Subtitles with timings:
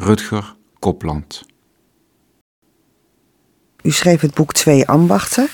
[0.00, 1.44] Rutger Kopland.
[3.82, 5.48] U schreef het boek Twee Ambachten.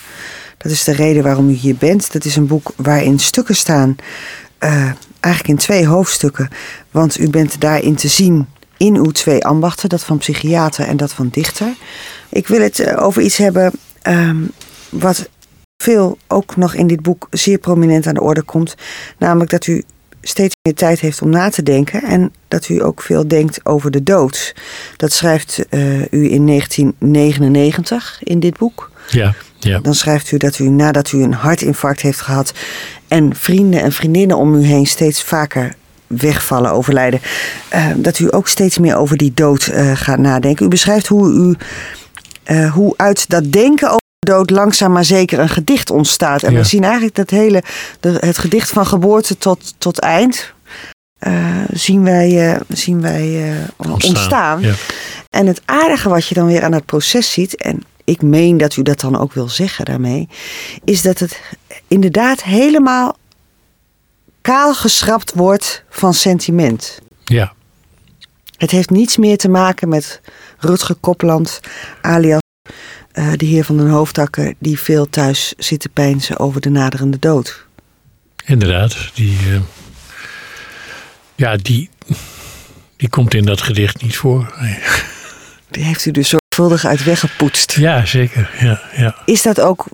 [0.58, 2.12] Dat is de reden waarom u hier bent.
[2.12, 3.96] Dat is een boek waarin stukken staan,
[4.60, 6.48] uh, eigenlijk in twee hoofdstukken.
[6.90, 8.46] Want u bent daarin te zien
[8.76, 11.74] in uw twee ambachten, dat van psychiater en dat van dichter.
[12.28, 13.72] Ik wil het eh, over iets hebben
[14.02, 14.50] um,
[14.88, 15.28] wat
[15.76, 18.74] veel ook nog in dit boek zeer prominent aan de orde komt.
[19.18, 19.82] Namelijk dat u
[20.28, 23.90] steeds meer tijd heeft om na te denken en dat u ook veel denkt over
[23.90, 24.54] de dood.
[24.96, 28.90] Dat schrijft uh, u in 1999 in dit boek.
[29.08, 29.78] Ja, ja.
[29.78, 32.52] Dan schrijft u dat u nadat u een hartinfarct heeft gehad
[33.08, 35.74] en vrienden en vriendinnen om u heen steeds vaker
[36.06, 37.20] wegvallen, overlijden,
[37.74, 40.66] uh, dat u ook steeds meer over die dood uh, gaat nadenken.
[40.66, 41.56] U beschrijft hoe u
[42.72, 46.42] hoe uit dat denken over dood langzaam maar zeker een gedicht ontstaat.
[46.42, 47.62] En we zien eigenlijk dat hele,
[48.00, 50.52] de, het gedicht van geboorte tot, tot eind.
[51.26, 54.10] Uh, zien wij, uh, zien wij uh, ontstaan.
[54.10, 54.60] ontstaan.
[54.60, 54.74] Ja.
[55.30, 58.76] En het aardige wat je dan weer aan het proces ziet, en ik meen dat
[58.76, 60.28] u dat dan ook wil zeggen daarmee,
[60.84, 61.40] is dat het
[61.88, 63.16] inderdaad helemaal
[64.40, 66.98] kaal geschrapt wordt van sentiment.
[67.24, 67.52] Ja.
[68.56, 70.20] Het heeft niets meer te maken met
[70.58, 71.60] Rutger Kopland,
[72.00, 72.42] alias
[73.14, 77.18] uh, de heer van den Hoofdakker, die veel thuis zit te peinzen over de naderende
[77.18, 77.66] dood.
[78.44, 79.60] Inderdaad, die, uh,
[81.34, 81.90] ja, die,
[82.96, 84.54] die komt in dat gedicht niet voor.
[84.60, 84.78] Nee.
[85.70, 87.72] Die heeft u dus zorgvuldig uit weggepoetst.
[87.72, 88.50] Ja, zeker.
[88.60, 89.16] Ja, ja.
[89.24, 89.86] Is dat ook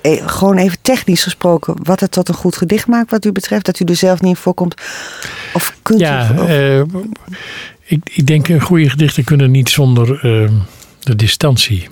[0.00, 3.64] eh, gewoon even technisch gesproken, wat het tot een goed gedicht maakt, wat u betreft,
[3.64, 4.74] dat u er zelf niet in voorkomt?
[5.52, 6.38] Of kunt ja, u.
[6.38, 6.48] Of...
[6.48, 6.80] Uh,
[7.84, 10.20] ik, ik denk, goede gedichten kunnen niet zonder
[11.00, 11.88] de distantie.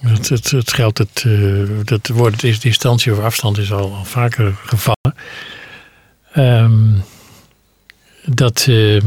[0.00, 4.56] Het, het, geldt, het, uh, dat woord is distantie of afstand is al, al vaker
[4.64, 5.14] gevallen.
[6.36, 7.02] Um,
[8.24, 9.02] dat, uh,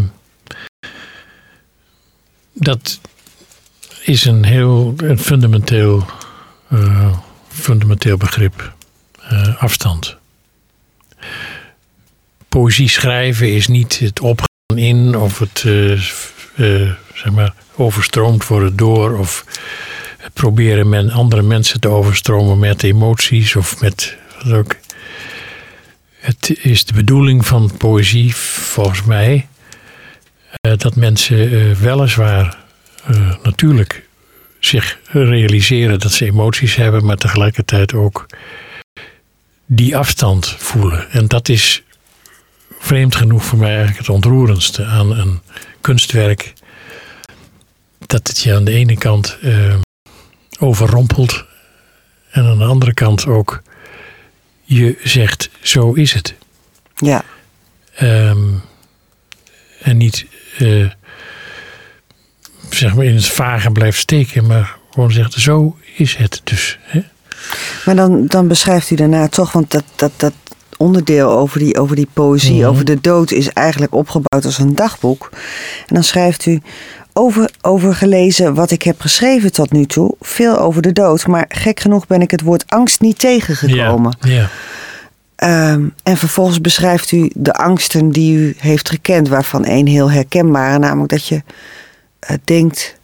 [2.54, 3.00] dat
[4.04, 6.06] is een heel een fundamenteel,
[6.70, 8.74] uh, fundamenteel begrip.
[9.58, 10.18] afstand.
[12.50, 15.60] Poëzie schrijven is niet het opgaan in of het
[17.14, 19.46] zeg maar, overstroomd worden door of
[20.34, 24.18] proberen men andere mensen te overstromen met emoties of met
[24.48, 24.76] ook.
[26.20, 29.48] Het is de bedoeling van poëzie, volgens mij,
[30.68, 32.58] uh, dat mensen uh, weliswaar
[33.12, 34.08] uh, natuurlijk
[34.60, 38.26] zich realiseren dat ze emoties hebben, maar tegelijkertijd ook
[39.66, 41.12] die afstand voelen.
[41.12, 41.84] En dat is
[42.80, 45.40] vreemd genoeg voor mij eigenlijk het ontroerendste aan een
[45.82, 46.54] kunstwerk.
[48.06, 49.38] Dat het je aan de ene kant
[50.62, 51.46] overrompelt.
[52.32, 53.62] En aan de andere kant ook
[54.64, 56.36] je zegt, zo is het.
[56.96, 57.24] Ja.
[58.02, 58.62] Um,
[59.82, 60.26] en niet
[60.60, 60.90] uh,
[62.70, 66.80] zeg maar in het vage blijft steken, maar gewoon zegt, zo is het dus.
[66.82, 67.02] Hè?
[67.86, 70.34] Maar dan, dan beschrijft u daarna toch, want dat, dat, dat
[70.78, 72.70] onderdeel over die, over die poëzie, mm -hmm.
[72.70, 75.30] over de dood, is eigenlijk opgebouwd als een dagboek.
[75.88, 76.62] En dan schrijft u
[77.14, 80.16] over, over gelezen wat ik heb geschreven tot nu toe.
[80.22, 81.28] Veel over de dood.
[81.28, 84.18] Maar gek genoeg ben ik het woord angst niet tegengekomen.
[84.20, 84.50] Ja.
[85.72, 89.28] Um, en vervolgens beschrijft u de angsten die u heeft gekend.
[89.28, 90.80] Waarvan één heel herkenbare.
[90.80, 91.36] Namelijk dat je
[92.30, 93.00] uh, denkt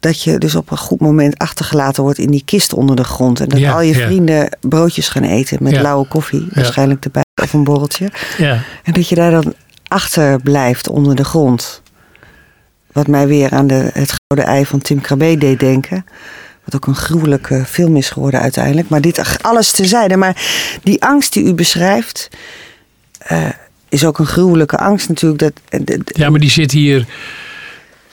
[0.00, 3.40] dat je dus op een goed moment achtergelaten wordt in die kist onder de grond.
[3.40, 6.46] En dat al je vrienden broodjes gaan eten met lauwe koffie.
[6.50, 7.22] Waarschijnlijk erbij.
[7.42, 8.10] Of een borreltje.
[8.38, 9.54] Ja, En dat je daar dan
[9.88, 11.81] achter blijft onder de grond.
[12.92, 16.04] Wat mij weer aan de, het gouden ei van Tim Krabbe deed denken.
[16.64, 18.88] Wat ook een gruwelijke film is geworden uiteindelijk.
[18.88, 20.16] Maar dit alles terzijde.
[20.16, 20.36] Maar
[20.82, 22.28] die angst die u beschrijft.
[23.18, 23.48] eh,
[23.88, 25.40] is ook een gruwelijke angst natuurlijk.
[25.40, 27.06] Dat, eh, ja, maar die zit hier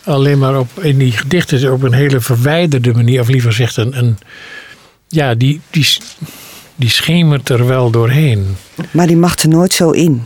[0.04, 3.22] alleen maar op, in die gedichten op een hele verwijderde manier.
[3.22, 4.18] Of liever gezegd, een, een,
[5.08, 5.88] ja, die, die,
[6.76, 8.56] die schemert er wel doorheen.
[8.92, 10.24] maar die mag er nooit zo in.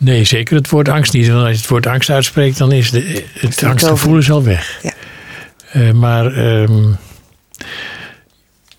[0.00, 1.28] Nee, zeker het woord angst niet.
[1.28, 4.78] Want als je het woord angst uitspreekt, dan is de, het angstgevoel is al weg.
[4.82, 4.92] Ja.
[5.72, 6.92] Eh, maar ehm,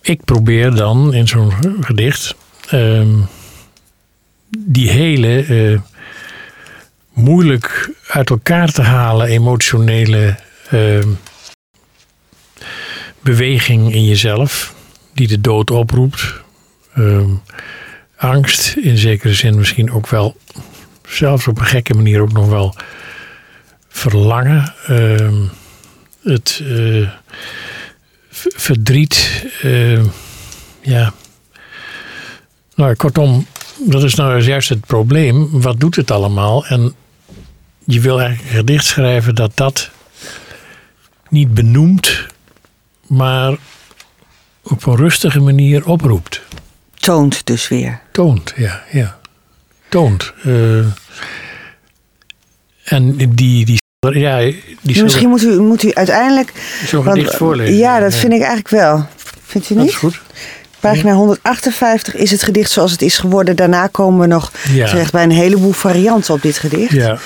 [0.01, 2.35] ik probeer dan in zo'n gedicht
[2.69, 3.17] ehm,
[4.57, 5.79] die hele eh,
[7.13, 10.35] moeilijk uit elkaar te halen emotionele
[10.69, 11.07] ehm,
[13.21, 14.73] beweging in jezelf,
[15.13, 16.33] die de dood oproept.
[18.15, 20.35] Angst, in zekere zin misschien ook wel
[21.09, 22.75] zelfs op een gekke manier ook nog wel
[23.87, 24.73] verlangen.
[24.87, 25.43] Ehm,
[26.23, 27.09] het eh,
[28.55, 29.45] verdriet.
[29.61, 30.05] ehm,
[30.81, 31.13] ja.
[32.75, 33.45] Nou, kortom,
[33.85, 35.61] dat is nou juist het probleem.
[35.61, 36.65] Wat doet het allemaal?
[36.65, 36.95] En
[37.85, 39.89] je wil eigenlijk een gedicht schrijven dat dat
[41.29, 42.25] niet benoemt,
[43.07, 43.57] maar
[44.61, 46.41] op een rustige manier oproept.
[46.93, 48.01] Toont dus weer.
[48.11, 49.18] Toont, ja, ja.
[49.89, 50.33] Toont.
[50.43, 50.79] Eh,
[52.83, 54.37] en die, die, ja,
[54.81, 56.53] die Misschien moet u, moet u uiteindelijk.
[56.85, 57.75] Zo'n gedicht voorlezen.
[57.77, 59.07] Ja, dat vind ik eigenlijk wel.
[59.45, 59.83] Vindt u niet?
[59.83, 60.21] Dat is goed.
[60.79, 63.55] Pagina 158 is het gedicht zoals het is geworden.
[63.55, 64.87] Daarna komen we nog Ja.
[64.89, 66.91] terecht bij een heleboel varianten op dit gedicht.
[66.91, 67.17] Ja.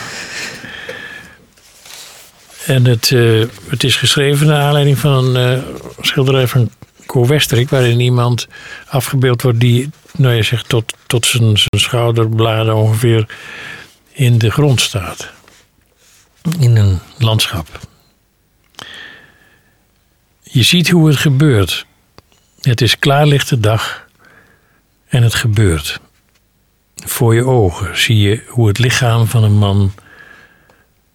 [2.65, 5.63] En het, eh, het is geschreven naar aanleiding van een eh,
[6.01, 6.69] schilderij van
[7.05, 8.47] Co Westerik, waarin iemand
[8.87, 13.27] afgebeeld wordt die, nou je zegt, tot, tot zijn, zijn schouderbladen ongeveer
[14.11, 15.31] in de grond staat.
[16.59, 17.79] In een landschap.
[20.43, 21.85] Je ziet hoe het gebeurt.
[22.61, 24.07] Het is klaarlichte dag
[25.07, 25.99] en het gebeurt.
[26.95, 29.93] Voor je ogen zie je hoe het lichaam van een man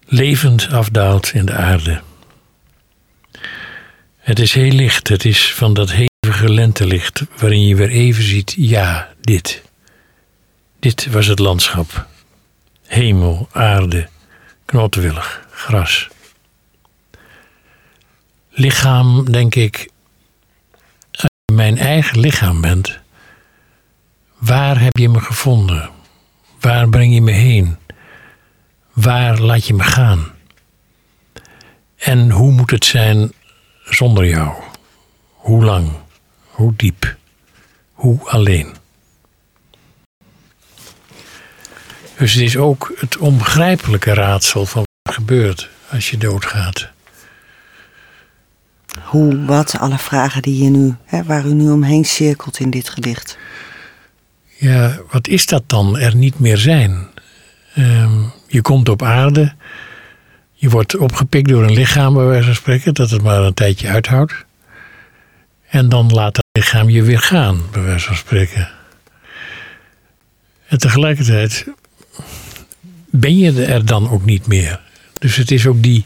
[0.06, 2.00] levend afdaalt in de aarde.
[4.28, 8.54] Het is heel licht, het is van dat hevige lentelicht waarin je weer even ziet,
[8.56, 9.62] ja, dit.
[10.78, 12.06] Dit was het landschap.
[12.86, 14.08] Hemel, aarde,
[14.64, 16.08] knotwillig, gras.
[18.50, 19.90] Lichaam, denk ik,
[21.10, 22.98] als je mijn eigen lichaam bent,
[24.38, 25.90] waar heb je me gevonden?
[26.60, 27.76] Waar breng je me heen?
[28.92, 30.32] Waar laat je me gaan?
[31.96, 33.32] En hoe moet het zijn
[33.90, 34.52] zonder jou?
[35.32, 35.88] Hoe lang?
[36.50, 37.16] Hoe diep?
[37.92, 38.74] Hoe alleen?
[42.16, 46.90] Dus het is ook het onbegrijpelijke raadsel van wat er gebeurt als je doodgaat.
[49.02, 52.88] Hoe, wat, alle vragen die je nu, hè, waar u nu omheen cirkelt in dit
[52.88, 53.38] gedicht.
[54.56, 55.98] Ja, wat is dat dan?
[55.98, 57.08] Er niet meer zijn.
[57.74, 59.54] Ehm, je komt op aarde.
[60.60, 63.88] Je wordt opgepikt door een lichaam, bij wijze van spreken, dat het maar een tijdje
[63.88, 64.44] uithoudt.
[65.68, 68.68] En dan laat dat lichaam je weer gaan, bij wijze van spreken.
[70.66, 71.66] En tegelijkertijd
[73.10, 74.80] ben je er dan ook niet meer.
[75.18, 76.04] Dus het is ook die.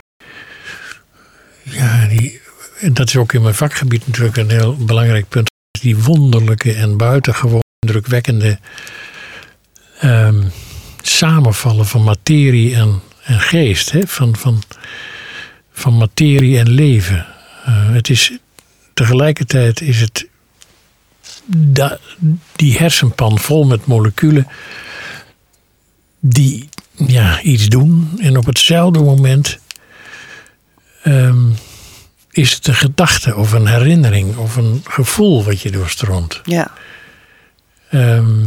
[1.62, 2.40] Ja, die.
[2.81, 5.50] En dat is ook in mijn vakgebied natuurlijk een heel belangrijk punt.
[5.81, 8.58] Die wonderlijke en buitengewoon indrukwekkende
[9.98, 10.43] ehm,
[11.02, 13.90] samenvallen van materie en, en geest.
[13.90, 14.06] Hè?
[14.06, 14.62] Van, van,
[15.72, 17.26] van materie en leven.
[17.64, 18.32] Eh, het is,
[18.94, 20.26] tegelijkertijd is het
[21.46, 21.98] da-
[22.56, 24.46] die hersenpan vol met moleculen
[26.20, 26.69] die
[27.06, 28.19] ja, iets doen.
[28.19, 29.58] En op hetzelfde moment
[31.02, 31.50] ehm,
[32.30, 36.40] is het een gedachte of een herinnering of een gevoel wat je doorstroomt.
[36.44, 36.70] Ja.
[37.90, 38.44] Ehm,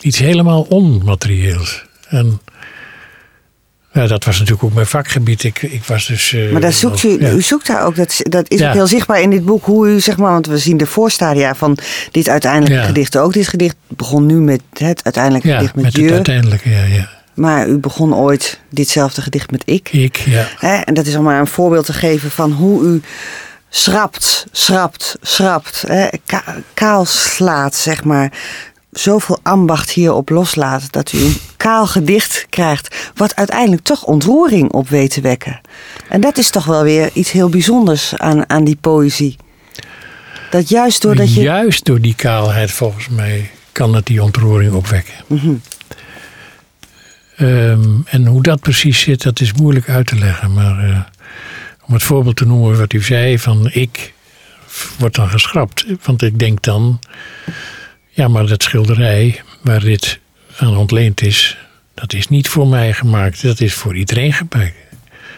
[0.00, 1.84] iets helemaal onmaterieels.
[2.08, 2.40] En
[3.92, 5.42] ja, dat was natuurlijk ook mijn vakgebied.
[5.44, 6.32] Ik, ik was dus.
[6.32, 7.30] eh, Maar daar zoekt u, ja.
[7.30, 8.68] u zoekt daar ook, dat, dat is Ja.
[8.68, 11.54] ook heel zichtbaar in dit boek, hoe u zeg maar, want we zien de voorstadia
[11.54, 11.78] van
[12.10, 12.86] dit uiteindelijke Ja.
[12.86, 13.32] gedicht ook.
[13.32, 17.08] Dit gedicht begon nu met het uiteindelijke gedicht met, met het uiteindelijke, ja, ja.
[17.34, 19.88] maar u begon ooit ditzelfde gedicht met ik.
[19.92, 20.46] Ik, ja.
[20.58, 20.74] Hè?
[20.76, 23.02] En dat is om maar een voorbeeld te geven van hoe u
[23.68, 26.06] schrapt, schrapt, schrapt, hè?
[26.26, 28.32] Ka- kaal slaat, zeg maar.
[28.92, 34.88] Zoveel ambacht hierop loslaat dat u een kaal gedicht krijgt, wat uiteindelijk toch ontroering op
[34.88, 35.60] weet te wekken.
[36.08, 39.36] En dat is toch wel weer iets heel bijzonders aan, aan die poëzie.
[40.50, 41.40] Dat juist doordat je.
[41.40, 45.14] Juist door die kaalheid, volgens mij, kan het die ontroering opwekken.
[45.26, 45.52] Mhm.
[47.36, 50.52] Ehm, en hoe dat precies zit, dat is moeilijk uit te leggen.
[50.52, 51.00] Maar eh,
[51.86, 54.12] om het voorbeeld te noemen wat u zei, van ik
[54.98, 55.84] wordt dan geschrapt.
[56.02, 56.98] Want ik denk dan,
[58.14, 60.18] ja, maar dat schilderij waar dit
[60.56, 61.56] aan ontleend is,
[61.94, 63.42] dat is niet voor mij gemaakt.
[63.42, 64.74] Dat is voor iedereen gemaakt.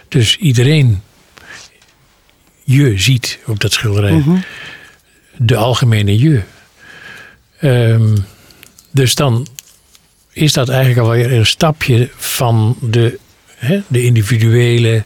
[0.08, 1.02] Dus iedereen,
[2.64, 4.36] je ziet op dat schilderij Mhm.
[5.36, 6.42] de algemene je.
[7.60, 8.16] Ehm,
[8.90, 9.46] dus dan
[10.32, 13.18] is dat eigenlijk alweer een stapje van de,
[13.56, 15.04] hè, de individuele,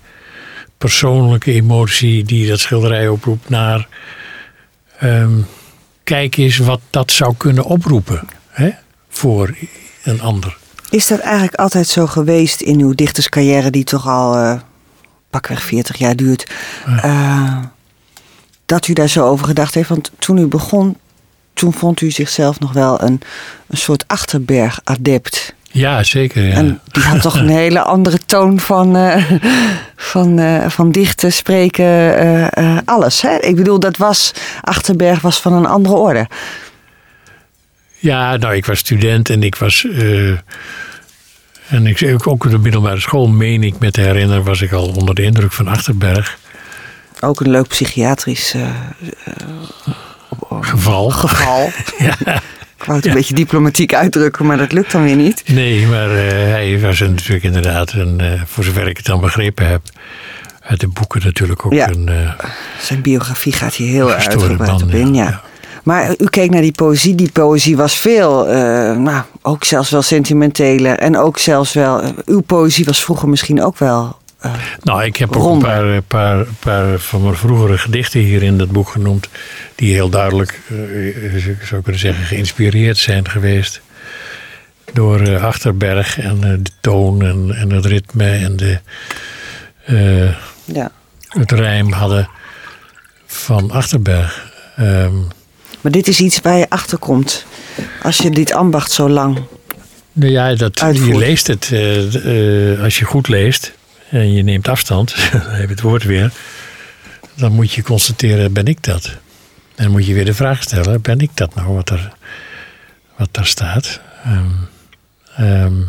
[0.78, 3.88] persoonlijke emotie die dat schilderij oproept naar.
[4.98, 5.38] ehm,
[6.08, 8.70] kijk eens wat dat zou kunnen oproepen hè,
[9.08, 9.56] voor
[10.02, 10.56] een ander.
[10.90, 14.60] Is dat eigenlijk altijd zo geweest in uw dichterscarrière, die toch al eh,
[15.30, 16.50] pakweg 40 jaar duurt,
[17.02, 17.58] eh,
[18.66, 19.88] dat u daar zo over gedacht heeft?
[19.88, 20.96] Want toen u begon,
[21.54, 23.20] toen vond u zichzelf nog wel een,
[23.66, 25.54] een soort achterberg-adept.
[25.78, 26.44] Ja, zeker.
[26.44, 26.54] Ja.
[26.54, 29.30] En die had toch een hele andere toon van, eh,
[29.96, 33.22] van, eh, van dichten, spreken, eh, alles.
[33.22, 33.36] Hè?
[33.36, 36.28] Ik bedoel, dat was, Achterberg was van een andere orde.
[37.98, 39.86] Ja, nou, ik was student en ik was.
[41.68, 44.88] En ik, ook op de middelbare school, meen ik met te herinneren, was ik al
[44.88, 46.38] onder de indruk van Achterberg.
[47.20, 48.54] Ook een leuk psychiatrisch
[50.60, 51.10] Geval.
[51.10, 51.70] geval.
[51.98, 52.40] Ja.
[52.88, 55.42] Ik wou het een beetje diplomatiek uitdrukken, maar dat lukt dan weer niet.
[55.46, 59.68] Nee, maar eh, hij was natuurlijk inderdaad, een, eh, voor zover ik het dan begrepen
[59.68, 59.80] heb,
[60.60, 61.88] uit de boeken natuurlijk ook Ja.
[61.88, 62.44] een eh,
[62.80, 65.24] Zijn biografie gaat hier heel uitgebreid op in, ja.
[65.24, 65.40] ja.
[65.82, 67.14] Maar u keek naar die poëzie.
[67.14, 68.44] Die poëzie was veel,
[68.98, 70.98] nou, ook zelfs wel sentimenteler.
[70.98, 74.16] En ook zelfs wel, uw poëzie was vroeger misschien ook wel...
[74.40, 74.52] eh,
[74.82, 78.58] Nou, ik heb ook een paar, eh, paar, paar van mijn vroegere gedichten hier in
[78.58, 79.28] dat boek genoemd.
[79.74, 83.80] Die heel duidelijk, eh, ik zou kunnen zeggen, geïnspireerd zijn geweest.
[84.92, 88.78] Door eh, Achterberg en eh, de toon en, en het ritme en de,
[89.84, 90.90] eh, ja.
[91.28, 92.28] het rijm hadden
[93.26, 94.50] van Achterberg.
[94.76, 95.14] Ehm,
[95.80, 97.44] Maar dit is iets waar je achter komt.
[98.02, 99.38] Als je dit ambacht zo lang...
[100.12, 101.68] nou ja, dat, je leest het.
[101.72, 103.72] eh, eh, als je goed leest
[104.10, 106.32] en je neemt afstand, dan heb je het woord weer.
[107.34, 109.06] Dan moet je constateren, ben ik dat?
[109.74, 112.12] En dan moet je weer de vraag stellen, ben ik dat nou wat er,
[113.16, 114.00] wat daar staat?
[114.24, 114.50] Ehm,
[115.36, 115.82] ehm,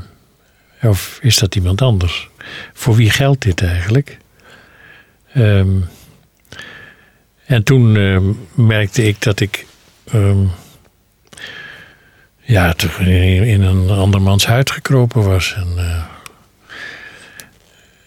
[0.82, 2.30] of is dat iemand anders?
[2.74, 4.18] Voor wie geldt dit eigenlijk?
[5.34, 5.78] Ehm,
[7.46, 7.92] en toen
[8.54, 9.66] merkte ik dat ik
[12.50, 15.54] ja, in, in een andermans huid gekropen was.
[15.54, 16.04] En, eh,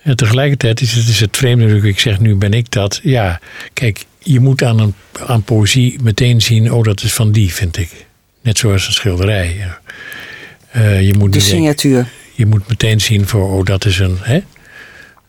[0.03, 3.01] en tegelijkertijd is het, is het vreemde natuurlijk, ik zeg nu ben ik dat.
[3.03, 3.41] Ja,
[3.73, 4.95] kijk, je moet aan, een,
[5.27, 8.07] aan poëzie meteen zien, oh dat is van die, vind ik.
[8.43, 9.67] Net zoals een schilderij.
[10.71, 12.07] Eh, je, moet De denken- signatuur.
[12.35, 14.41] je moet meteen zien voor, oh dat is een, hè?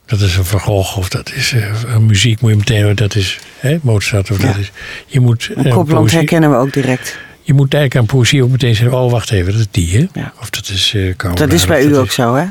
[0.05, 2.41] Dat is een Van Gogh of dat is eh, een muziek.
[2.41, 4.71] Moet je meteen, dat is hè, Mozart of dat is.
[5.07, 7.17] Je moet, eh, herkennen we ook direct.
[7.41, 10.19] je moet eigenlijk aan poëzie ook meteen zeggen: oh, wacht even, dat is die, hè?
[10.19, 10.33] Ja.
[10.41, 12.45] Of dat is uh, Dat is bij u ook zo, hè?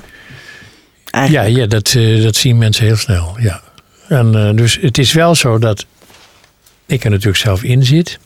[1.12, 1.57] Ja, Eigenlijk.
[1.57, 3.37] ja dat, eh, dat zien mensen heel snel.
[3.38, 3.61] Ja.
[4.09, 5.87] En, eh, dus het is wel zo dat
[6.87, 8.19] ik er natuurlijk zelf in zit.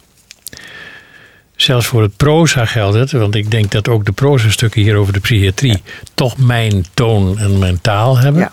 [1.57, 5.13] Zelfs voor het proza geldt het, want ik denk dat ook de proza-stukken hier over
[5.13, 5.83] de psychiatrie
[6.15, 8.43] toch mijn toon en mijn taal hebben.
[8.43, 8.53] Ja.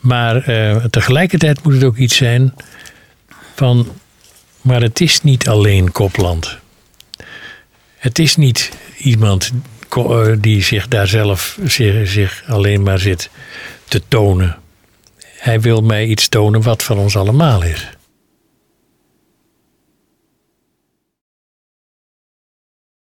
[0.00, 2.54] Maar eh, tegelijkertijd moet het ook iets zijn
[3.54, 3.88] van.
[4.60, 6.58] Maar het is niet alleen Kopland.
[7.96, 9.52] Het is niet iemand
[10.40, 13.30] die zich daar zelf zich, zich alleen maar zit
[13.84, 14.56] te tonen.
[15.20, 17.88] Hij wil mij iets tonen wat van ons allemaal is.